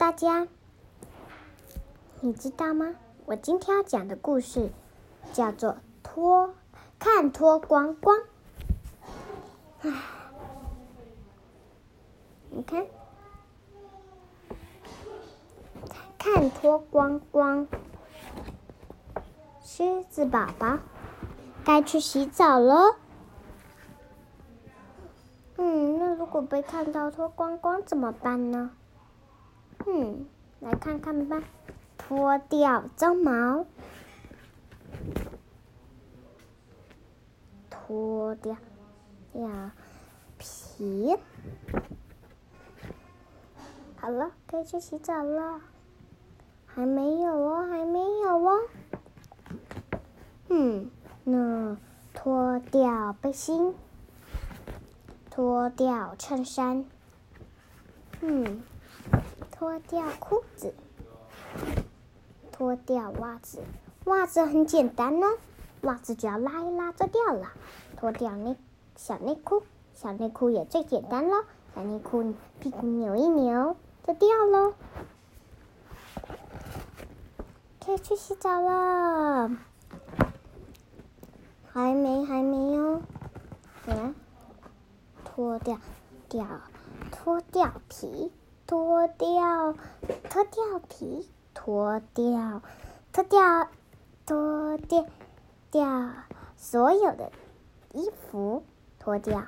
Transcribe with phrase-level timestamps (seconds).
[0.00, 0.48] 大家，
[2.20, 2.94] 你知道吗？
[3.26, 4.70] 我今天要讲的故事
[5.34, 6.54] 叫做《脱
[6.98, 8.16] 看脱光光》。
[9.82, 9.92] 唉，
[12.48, 12.86] 你看，
[16.16, 17.68] 看脱光光，
[19.62, 20.78] 狮子宝宝
[21.62, 22.96] 该去洗澡了。
[25.58, 28.70] 嗯，那如果被看到脱光光怎么办呢？
[29.86, 30.26] 嗯，
[30.60, 31.42] 来看看吧。
[31.96, 33.66] 脱掉鬃毛，
[37.70, 38.56] 脱掉
[39.32, 39.70] 掉
[40.38, 41.16] 皮。
[43.96, 45.60] 好了，可以去洗澡了。
[46.66, 48.60] 还没有哦，还没有哦。
[50.48, 50.90] 嗯，
[51.24, 51.76] 那
[52.14, 53.74] 脱掉背心，
[55.30, 56.84] 脱掉衬衫。
[58.20, 58.62] 嗯。
[59.60, 60.72] 脱掉裤子，
[62.50, 63.58] 脱掉袜子。
[64.04, 65.26] 袜子很简单呢，
[65.82, 67.52] 袜子只要拉一拉就掉了。
[67.98, 68.56] 脱掉内
[68.96, 71.44] 小内裤，小内裤也最简单喽。
[71.74, 74.72] 小内裤屁股扭一扭就掉喽。
[77.84, 79.50] 可以去洗澡了。
[81.70, 83.02] 还没，还没哦。
[83.84, 84.14] 来，
[85.22, 85.76] 脱掉，
[86.30, 86.46] 掉，
[87.12, 88.32] 脱掉皮。
[88.70, 89.74] 脱掉，
[90.30, 92.62] 脱掉皮，脱掉，
[93.12, 93.68] 脱掉，
[94.24, 95.06] 脱掉，
[95.72, 96.12] 掉
[96.56, 97.32] 所有的
[97.92, 98.62] 衣服，
[99.00, 99.42] 脱掉，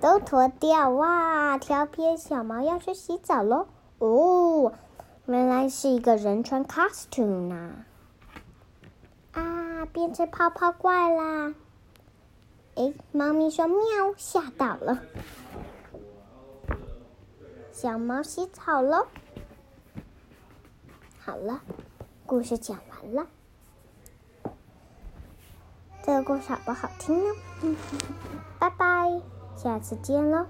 [0.00, 1.56] 都脱掉哇！
[1.58, 3.68] 调皮小猫要去洗澡喽。
[4.00, 4.72] 哦，
[5.26, 7.84] 原来是一个人穿 costume 呢。
[9.34, 11.54] 啊，变成泡泡怪啦！
[12.74, 13.78] 哎，猫咪说喵，
[14.16, 14.98] 吓到了。
[17.80, 19.06] 小猫洗澡喽。
[21.18, 21.62] 好了，
[22.26, 23.26] 故事讲完了。
[26.02, 27.34] 这个故事好不好听呢？
[28.58, 29.22] 拜拜，
[29.56, 30.44] 下次见喽。